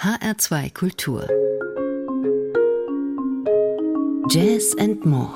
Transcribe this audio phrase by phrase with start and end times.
[0.00, 1.26] HR2 Kultur.
[4.30, 5.34] Jazz and More.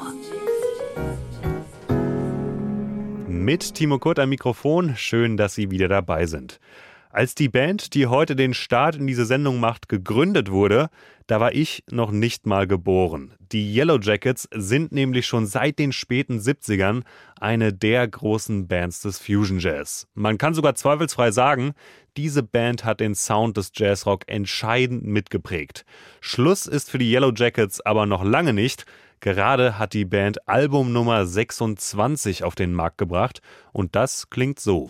[3.27, 4.95] Mit Timo Kurt am Mikrofon.
[4.95, 6.61] Schön, dass Sie wieder dabei sind.
[7.15, 10.89] Als die Band, die heute den Start in diese Sendung macht, gegründet wurde,
[11.27, 13.35] da war ich noch nicht mal geboren.
[13.39, 17.03] Die Yellow Jackets sind nämlich schon seit den späten 70ern
[17.39, 20.07] eine der großen Bands des Fusion Jazz.
[20.15, 21.75] Man kann sogar zweifelsfrei sagen,
[22.17, 25.85] diese Band hat den Sound des Jazzrock entscheidend mitgeprägt.
[26.23, 28.87] Schluss ist für die Yellow Jackets aber noch lange nicht.
[29.21, 33.43] Gerade hat die Band Album Nummer 26 auf den Markt gebracht
[33.73, 34.89] und das klingt so.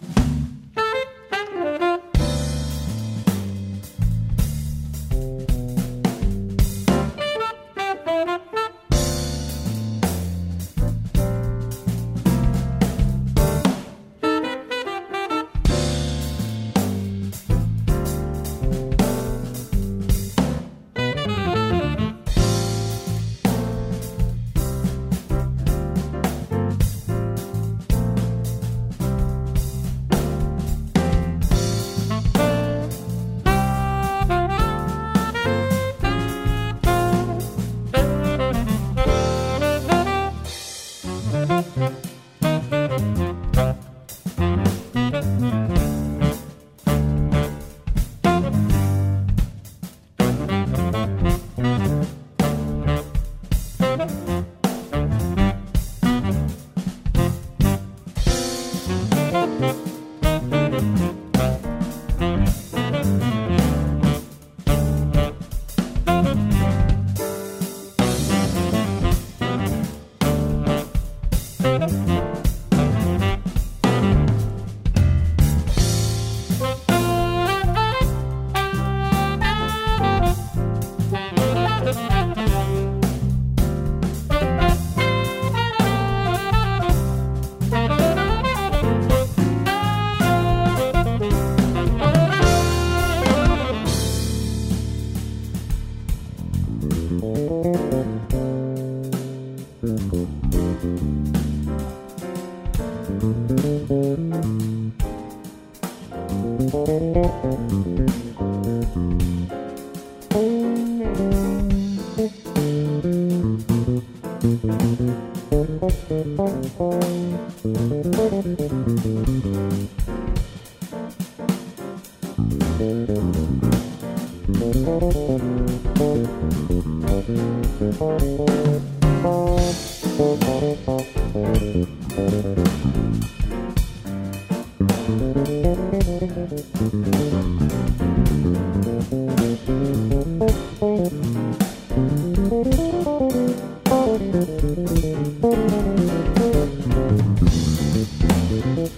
[148.52, 148.90] Thank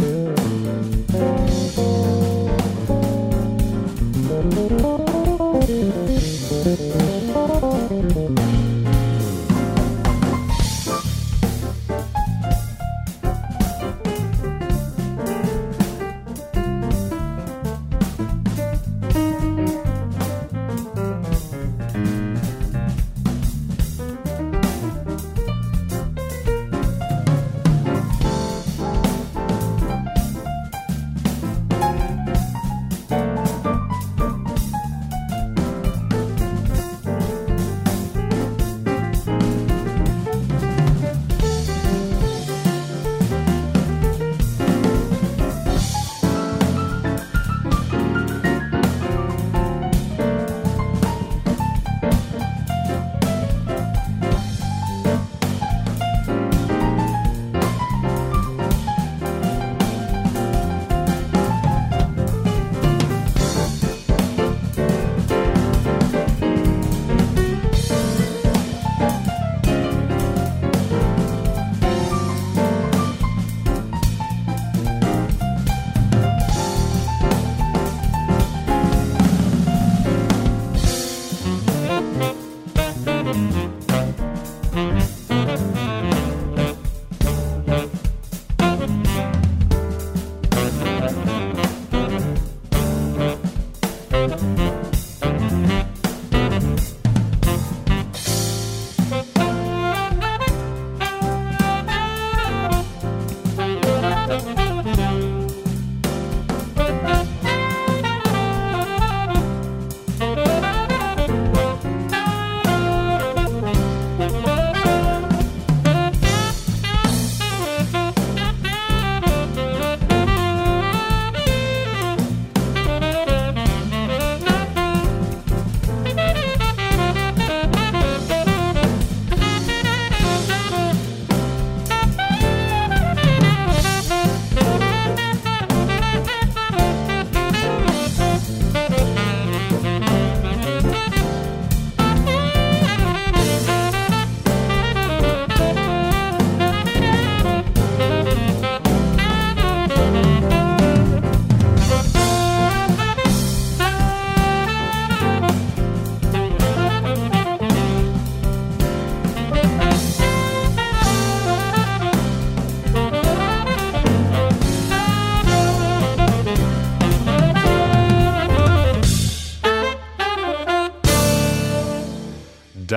[0.00, 0.03] you.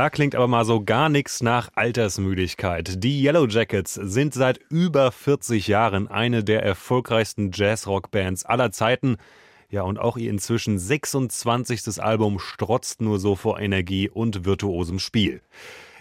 [0.09, 3.03] Klingt aber mal so gar nichts nach Altersmüdigkeit.
[3.03, 9.17] Die Yellow Jackets sind seit über 40 Jahren eine der erfolgreichsten Jazzrock-Bands aller Zeiten.
[9.69, 12.01] Ja, und auch ihr inzwischen 26.
[12.01, 15.41] Album strotzt nur so vor Energie und virtuosem Spiel.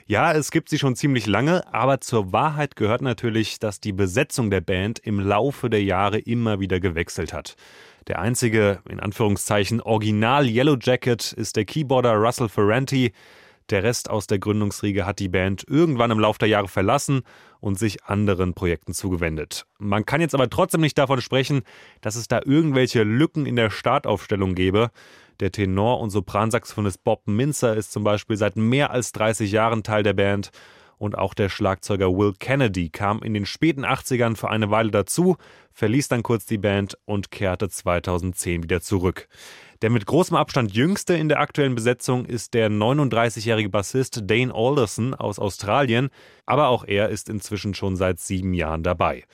[0.06, 4.50] Ja, es gibt sie schon ziemlich lange, aber zur Wahrheit gehört natürlich, dass die Besetzung
[4.50, 7.56] der Band im Laufe der Jahre immer wieder gewechselt hat.
[8.06, 13.12] Der einzige, in Anführungszeichen, Original Yellow Jacket ist der Keyboarder Russell Ferranti.
[13.70, 17.22] Der Rest aus der Gründungsriege hat die Band irgendwann im Laufe der Jahre verlassen
[17.58, 19.66] und sich anderen Projekten zugewendet.
[19.78, 21.62] Man kann jetzt aber trotzdem nicht davon sprechen,
[22.00, 24.90] dass es da irgendwelche Lücken in der Startaufstellung gäbe.
[25.40, 30.04] Der Tenor- und Sopransaxophonist Bob Minzer ist zum Beispiel seit mehr als 30 Jahren Teil
[30.04, 30.50] der Band
[30.98, 35.36] und auch der Schlagzeuger Will Kennedy kam in den späten 80ern für eine Weile dazu,
[35.72, 39.28] verließ dann kurz die Band und kehrte 2010 wieder zurück.
[39.82, 45.12] Der mit großem Abstand jüngste in der aktuellen Besetzung ist der 39-jährige Bassist Dane Alderson
[45.12, 46.08] aus Australien,
[46.46, 49.24] aber auch er ist inzwischen schon seit sieben Jahren dabei.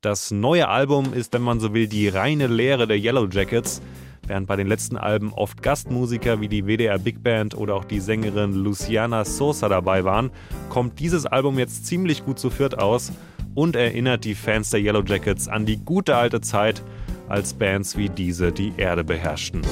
[0.00, 3.80] Das neue Album ist, wenn man so will, die reine Lehre der Yellow Jackets.
[4.26, 8.00] Während bei den letzten Alben oft Gastmusiker wie die WDR Big Band oder auch die
[8.00, 10.30] Sängerin Luciana Sosa dabei waren,
[10.70, 13.12] kommt dieses Album jetzt ziemlich gut zu viert aus
[13.54, 16.82] und erinnert die Fans der Yellow Jackets an die gute alte Zeit,
[17.28, 19.62] als Bands wie diese die Erde beherrschten.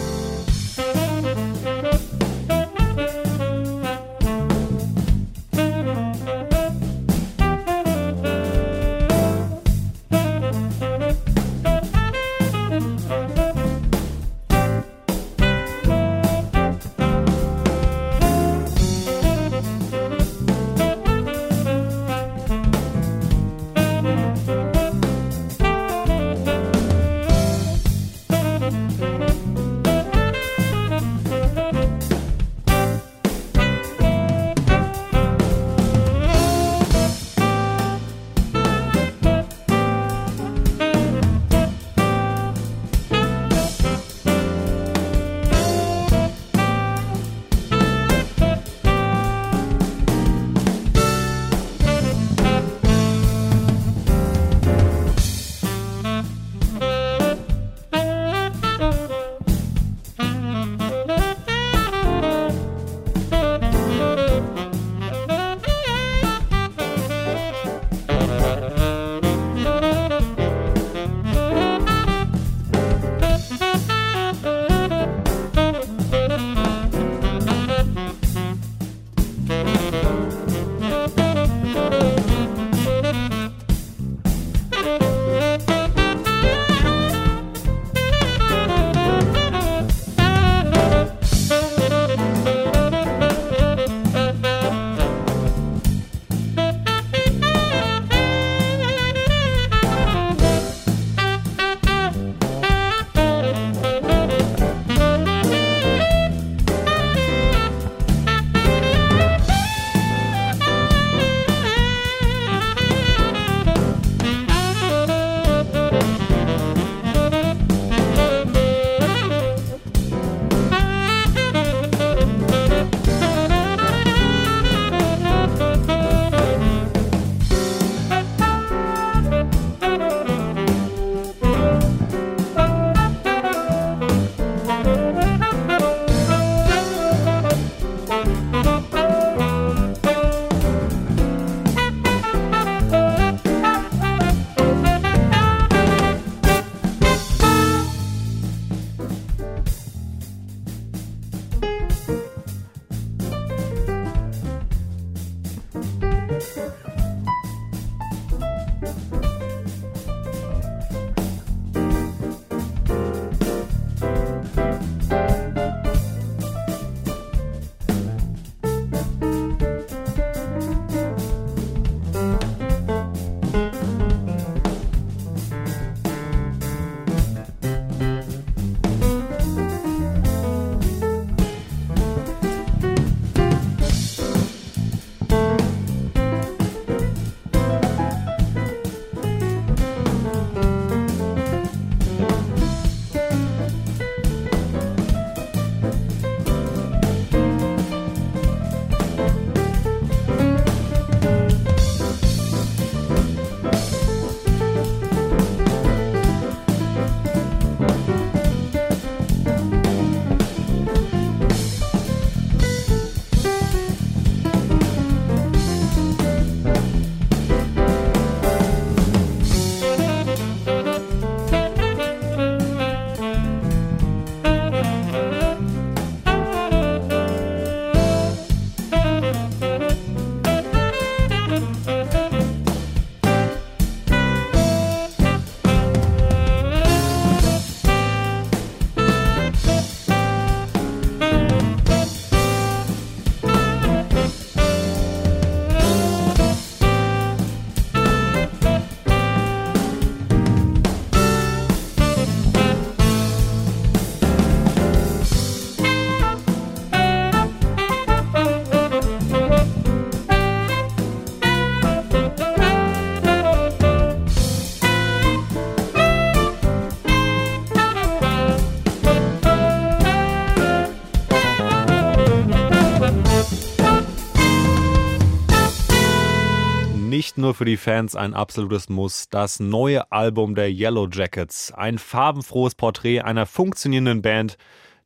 [277.42, 279.28] Nur für die Fans ein absolutes Muss.
[279.28, 281.72] Das neue Album der Yellow Jackets.
[281.72, 284.56] Ein farbenfrohes Porträt einer funktionierenden Band,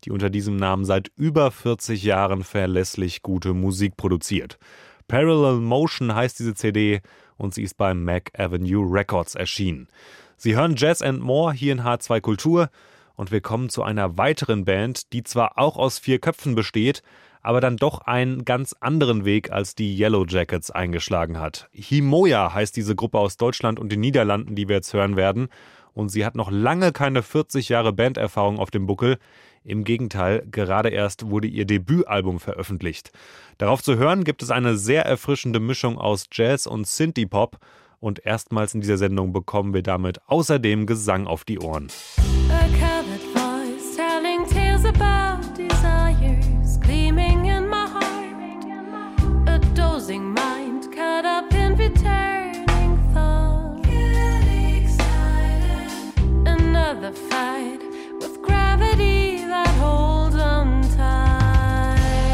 [0.04, 4.58] die unter diesem Namen seit über 40 Jahren verlässlich gute Musik produziert.
[5.08, 7.00] Parallel Motion heißt diese CD
[7.36, 9.88] und sie ist beim Mac Avenue Records erschienen.
[10.36, 12.68] Sie hören Jazz and More hier in H2 Kultur
[13.14, 17.02] und wir kommen zu einer weiteren Band, die zwar auch aus vier Köpfen besteht,
[17.46, 21.68] aber dann doch einen ganz anderen Weg als die Yellow Jackets eingeschlagen hat.
[21.70, 25.46] Himoya heißt diese Gruppe aus Deutschland und den Niederlanden, die wir jetzt hören werden.
[25.94, 29.18] Und sie hat noch lange keine 40 Jahre Banderfahrung auf dem Buckel.
[29.62, 33.12] Im Gegenteil, gerade erst wurde ihr Debütalbum veröffentlicht.
[33.58, 37.58] Darauf zu hören gibt es eine sehr erfrischende Mischung aus Jazz und Synthie-Pop.
[38.00, 41.86] Und erstmals in dieser Sendung bekommen wir damit außerdem Gesang auf die Ohren.
[44.98, 45.45] A
[56.98, 57.82] The fight
[58.20, 62.32] with gravity that holds on tight.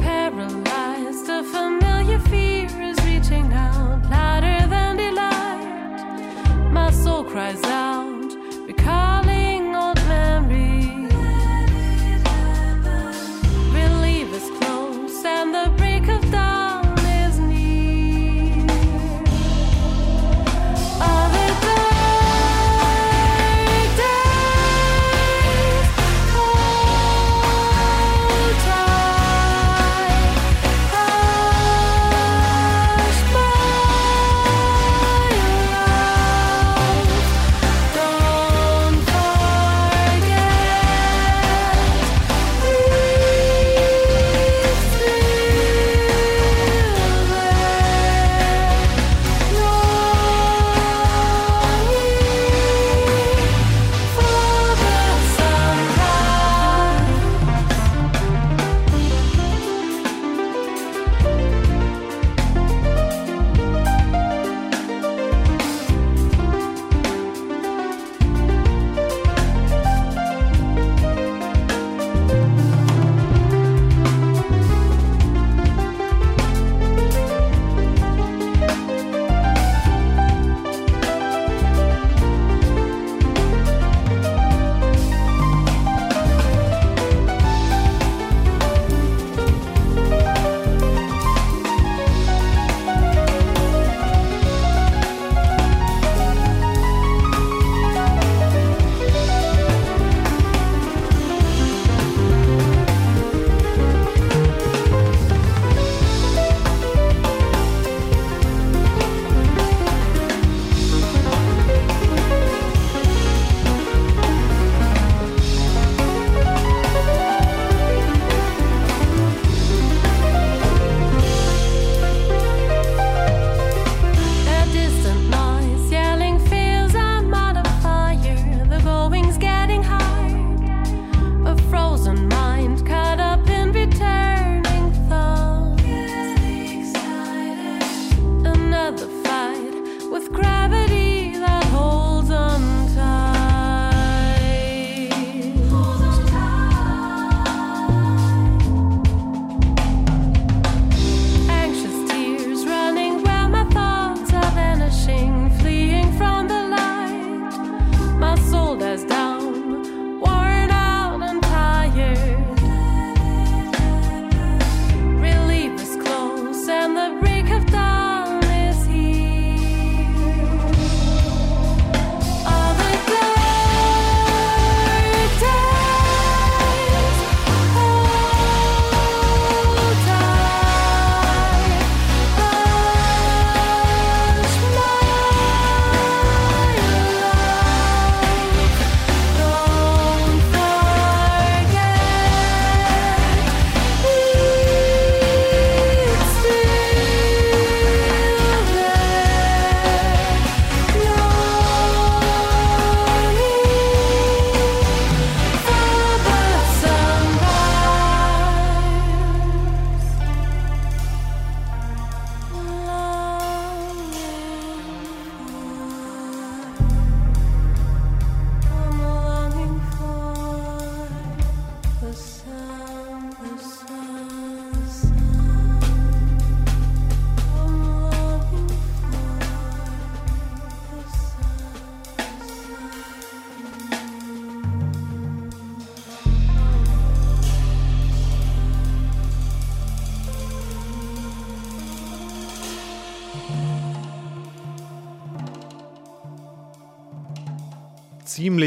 [0.00, 6.72] Paralyzed, familiar fear is reaching out louder than delight.
[6.72, 8.05] My soul cries out.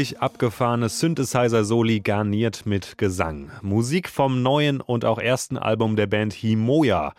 [0.00, 3.50] Ziemlich abgefahrene Synthesizer-Soli garniert mit Gesang.
[3.60, 7.12] Musik vom neuen und auch ersten Album der Band Himoya.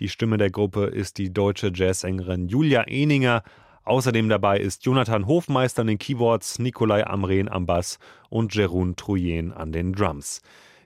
[0.00, 3.42] Die Stimme der Gruppe ist die deutsche Jazzsängerin Julia Eninger.
[3.84, 7.98] Außerdem dabei ist Jonathan Hofmeister an den Keyboards, Nikolai Amren am Bass
[8.30, 10.40] und Jerun Truyen an den Drums.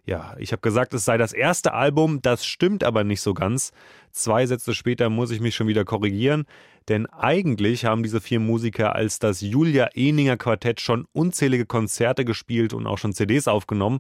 [0.07, 3.73] Ja, ich habe gesagt, es sei das erste Album, das stimmt aber nicht so ganz.
[4.12, 6.45] Zwei Sätze später muss ich mich schon wieder korrigieren,
[6.88, 12.73] denn eigentlich haben diese vier Musiker als das Julia Eninger Quartett schon unzählige Konzerte gespielt
[12.73, 13.99] und auch schon CDs aufgenommen,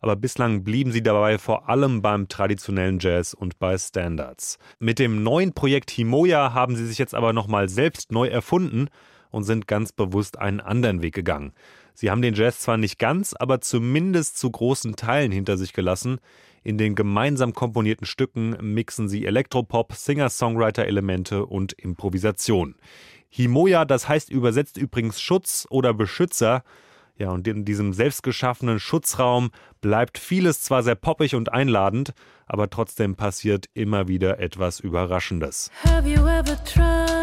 [0.00, 4.58] aber bislang blieben sie dabei vor allem beim traditionellen Jazz und bei Standards.
[4.78, 8.88] Mit dem neuen Projekt Himoya haben sie sich jetzt aber nochmal selbst neu erfunden
[9.30, 11.54] und sind ganz bewusst einen anderen Weg gegangen.
[11.98, 16.18] Sie haben den Jazz zwar nicht ganz, aber zumindest zu großen Teilen hinter sich gelassen.
[16.62, 22.74] In den gemeinsam komponierten Stücken mixen sie Elektropop, Singer-Songwriter-Elemente und Improvisation.
[23.30, 26.64] Himoya, das heißt übersetzt übrigens Schutz oder Beschützer.
[27.16, 32.12] Ja, und in diesem selbstgeschaffenen Schutzraum bleibt vieles zwar sehr poppig und einladend,
[32.44, 35.70] aber trotzdem passiert immer wieder etwas Überraschendes.
[35.82, 37.15] Have you ever tried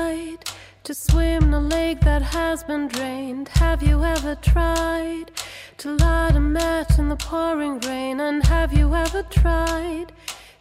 [0.84, 3.48] to swim in a lake that has been drained?
[3.48, 5.32] Have you ever tried
[5.78, 8.20] to light a match in the pouring rain?
[8.20, 10.12] And have you ever tried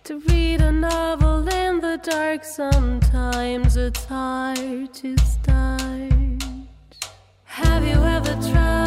[0.04, 2.44] to read a novel in the dark?
[2.44, 6.44] Sometimes it's hard to start.
[7.44, 8.81] Have you ever tried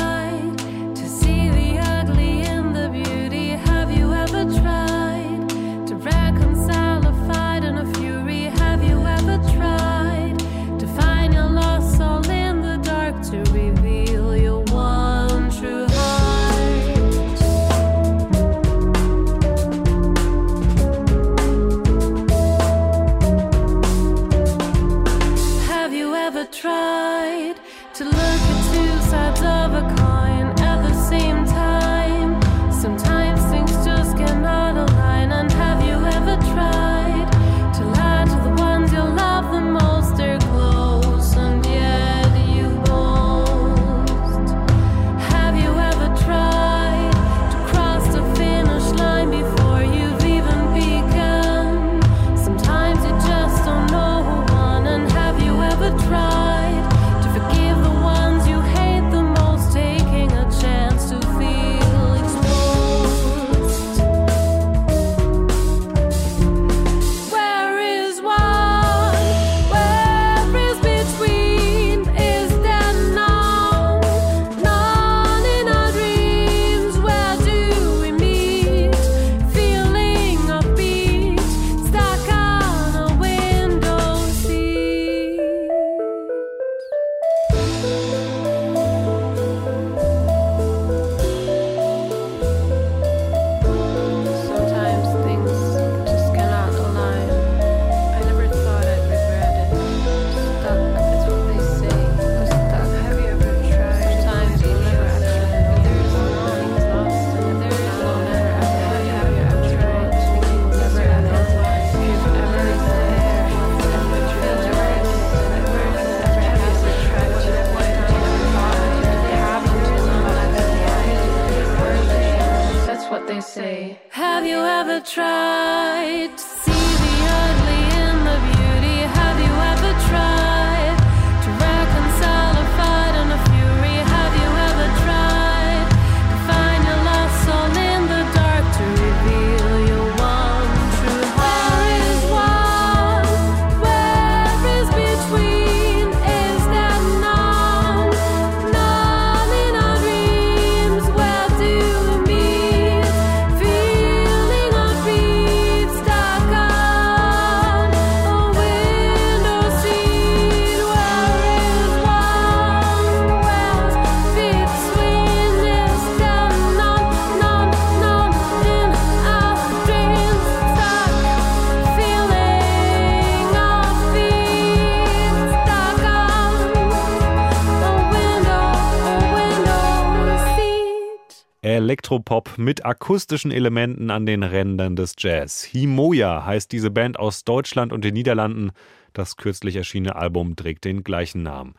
[181.85, 185.63] Elektropop mit akustischen Elementen an den Rändern des Jazz.
[185.63, 188.71] Himoya heißt diese Band aus Deutschland und den Niederlanden.
[189.13, 191.75] Das kürzlich erschienene Album trägt den gleichen Namen.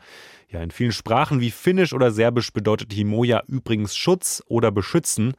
[0.49, 5.33] Ja, in vielen Sprachen wie Finnisch oder Serbisch bedeutet Himoya übrigens Schutz oder beschützen.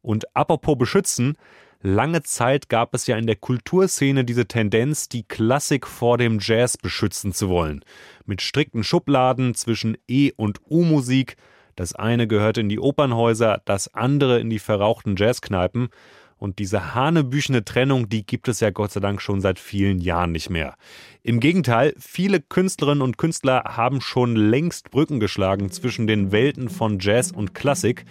[0.00, 1.36] Und apropos beschützen,
[1.82, 6.78] lange Zeit gab es ja in der Kulturszene diese Tendenz, die Klassik vor dem Jazz
[6.78, 7.84] beschützen zu wollen.
[8.24, 11.36] Mit strikten Schubladen zwischen E- und U-Musik,
[11.76, 15.88] Das eine gehörte in die Opernhäuser, das andere in die verrauchten Jazzkneipen.
[16.36, 20.32] Und diese hanebüchene Trennung, die gibt es ja Gott sei Dank schon seit vielen Jahren
[20.32, 20.74] nicht mehr.
[21.22, 26.98] Im Gegenteil, viele Künstlerinnen und Künstler haben schon längst Brücken geschlagen zwischen den Welten von
[27.00, 28.04] Jazz und Klassik.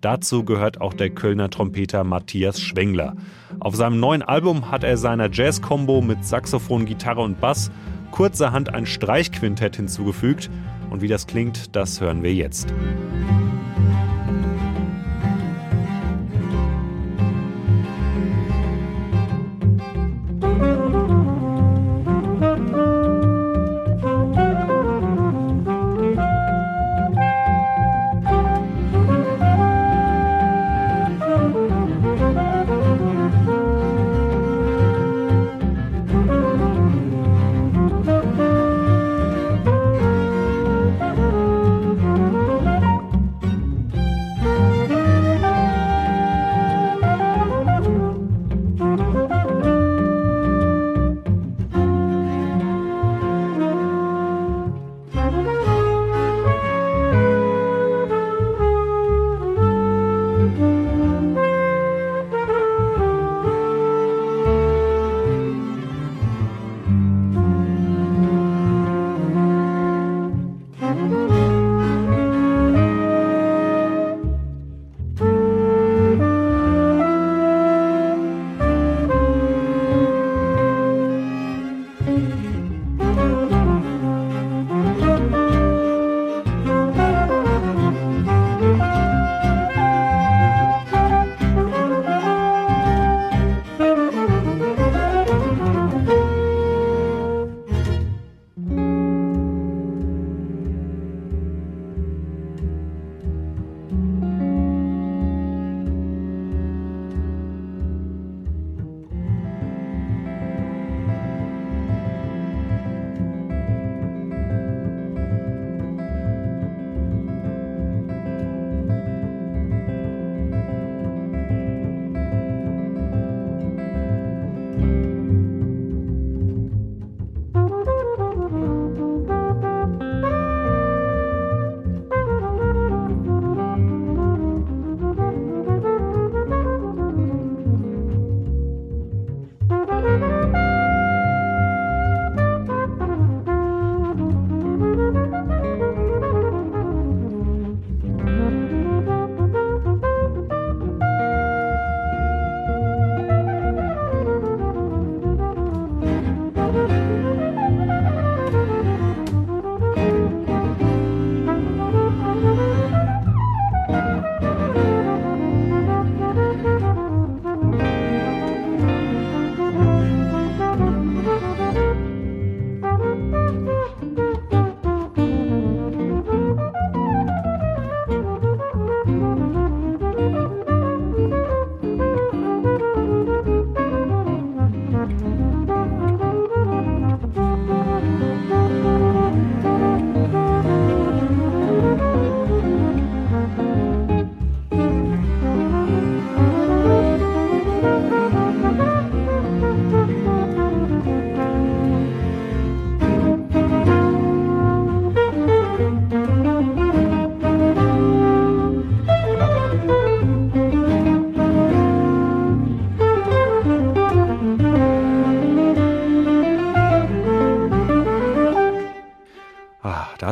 [0.00, 3.16] Dazu gehört auch der Kölner Trompeter Matthias Schwengler.
[3.58, 7.70] Auf seinem neuen Album hat er seiner Jazz-Kombo mit Saxophon, Gitarre und Bass
[8.10, 10.50] kurzerhand ein Streichquintett hinzugefügt.
[10.90, 12.72] Und wie das klingt, das hören wir jetzt.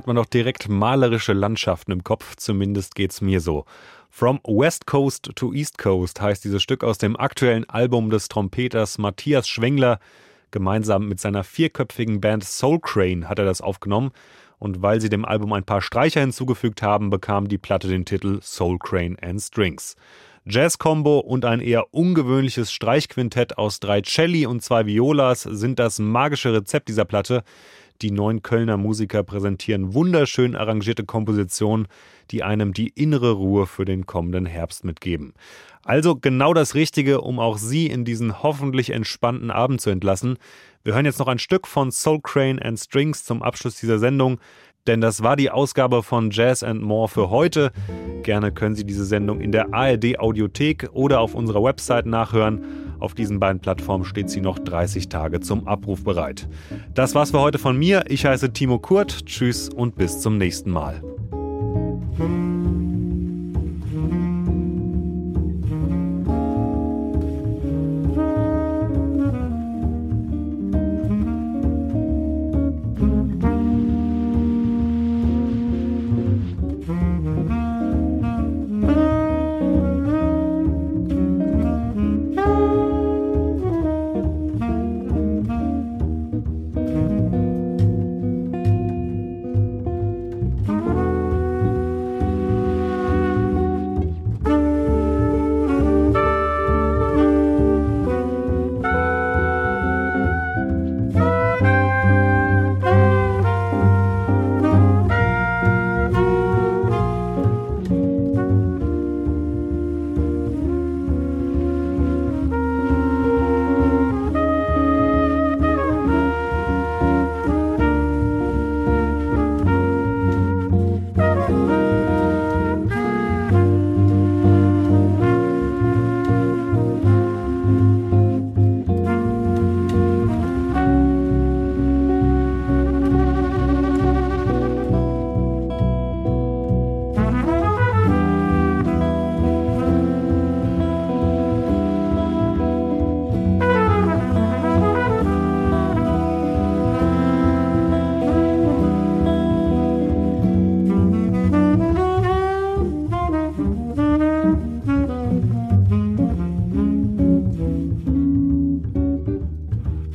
[0.06, 3.64] Man doch direkt malerische Landschaften im Kopf, zumindest geht's mir so.
[4.10, 8.98] From West Coast to East Coast heißt dieses Stück aus dem aktuellen Album des Trompeters
[8.98, 9.98] Matthias Schwengler.
[10.50, 14.12] Gemeinsam mit seiner vierköpfigen Band Soul Crane hat er das aufgenommen
[14.58, 18.40] und weil sie dem Album ein paar Streicher hinzugefügt haben, bekam die Platte den Titel
[18.40, 19.96] Soul Crane and Strings.
[20.48, 26.52] Jazz-Combo und ein eher ungewöhnliches Streichquintett aus drei Celli und zwei Violas sind das magische
[26.52, 27.42] Rezept dieser Platte.
[28.02, 31.86] Die neun Kölner Musiker präsentieren wunderschön arrangierte Kompositionen,
[32.30, 35.34] die einem die innere Ruhe für den kommenden Herbst mitgeben.
[35.84, 40.36] Also genau das Richtige, um auch Sie in diesen hoffentlich entspannten Abend zu entlassen.
[40.82, 44.38] Wir hören jetzt noch ein Stück von Soul Crane and Strings zum Abschluss dieser Sendung
[44.86, 47.72] denn das war die Ausgabe von Jazz and More für heute.
[48.22, 52.85] Gerne können Sie diese Sendung in der ARD Audiothek oder auf unserer Website nachhören.
[52.98, 56.48] Auf diesen beiden Plattformen steht sie noch 30 Tage zum Abruf bereit.
[56.94, 58.04] Das war's für heute von mir.
[58.08, 59.26] Ich heiße Timo Kurt.
[59.26, 61.02] Tschüss und bis zum nächsten Mal.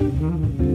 [0.02, 0.71] Mm-hmm.